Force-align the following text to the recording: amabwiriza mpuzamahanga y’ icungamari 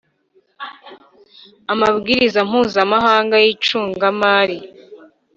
amabwiriza 1.73 2.39
mpuzamahanga 2.49 3.35
y’ 3.43 3.47
icungamari 3.53 4.57